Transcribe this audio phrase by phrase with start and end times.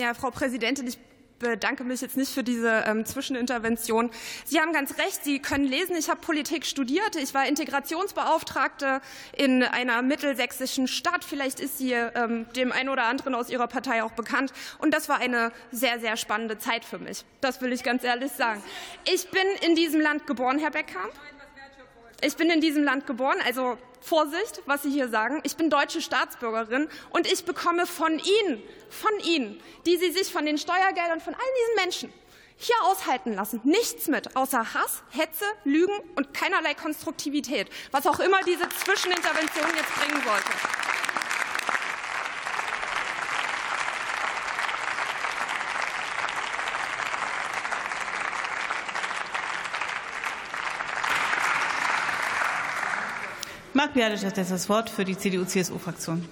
[0.00, 0.96] Ja, Frau Präsidentin, ich
[1.38, 4.08] bedanke mich jetzt nicht für diese ähm, Zwischenintervention.
[4.46, 5.94] Sie haben ganz recht, Sie können lesen.
[5.94, 7.16] Ich habe Politik studiert.
[7.16, 9.02] Ich war Integrationsbeauftragte
[9.36, 11.22] in einer mittelsächsischen Stadt.
[11.22, 14.54] Vielleicht ist sie ähm, dem einen oder anderen aus Ihrer Partei auch bekannt.
[14.78, 17.26] Und das war eine sehr, sehr spannende Zeit für mich.
[17.42, 18.62] Das will ich ganz ehrlich sagen.
[19.04, 21.10] Ich bin in diesem Land geboren, Herr Becker.
[22.22, 25.40] Ich bin in diesem Land geboren, also Vorsicht, was Sie hier sagen.
[25.42, 30.44] Ich bin deutsche Staatsbürgerin und ich bekomme von Ihnen, von Ihnen, die Sie sich von
[30.44, 32.20] den Steuergeldern von all diesen Menschen
[32.56, 38.42] hier aushalten lassen, nichts mit, außer Hass, Hetze, Lügen und keinerlei Konstruktivität, was auch immer
[38.46, 40.89] diese Zwischenintervention jetzt bringen sollte.
[53.72, 56.26] Marc Bialic hat jetzt das Wort für die CDU-CSU-Fraktion.